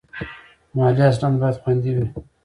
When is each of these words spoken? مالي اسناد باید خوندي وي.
مالي 0.75 1.03
اسناد 1.11 1.35
باید 1.41 1.57
خوندي 1.61 1.91
وي. 1.95 2.05